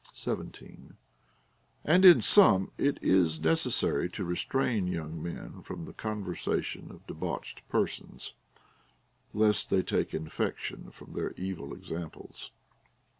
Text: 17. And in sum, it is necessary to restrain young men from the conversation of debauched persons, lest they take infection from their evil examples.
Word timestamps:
17. 0.15 0.95
And 1.85 2.03
in 2.03 2.23
sum, 2.23 2.71
it 2.75 2.97
is 3.03 3.39
necessary 3.39 4.09
to 4.09 4.23
restrain 4.23 4.87
young 4.87 5.21
men 5.21 5.61
from 5.61 5.85
the 5.85 5.93
conversation 5.93 6.89
of 6.89 7.05
debauched 7.05 7.61
persons, 7.69 8.33
lest 9.31 9.69
they 9.69 9.83
take 9.83 10.15
infection 10.15 10.89
from 10.89 11.13
their 11.13 11.33
evil 11.37 11.71
examples. 11.71 12.49